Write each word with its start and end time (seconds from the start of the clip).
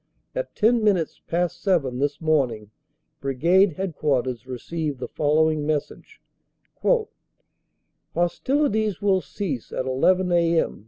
At 0.33 0.55
ten 0.55 0.83
minutes 0.83 1.21
past 1.27 1.61
seven 1.61 1.99
this 1.99 2.19
morning 2.19 2.71
Brigade 3.19 3.73
Headquarters 3.73 4.47
received 4.47 4.99
the 4.99 5.07
following 5.07 5.63
message: 5.63 6.19
"Hostilities 8.15 8.99
will 8.99 9.21
cease 9.21 9.71
at 9.71 9.85
1 9.85 10.01
1 10.19 10.31
a.m. 10.31 10.79